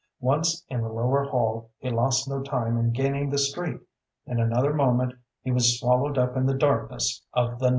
[0.19, 3.79] Once in the lower hall he lost no time in gaining the street.
[4.25, 7.69] In another moment he was swallowed up in the darkness of the night.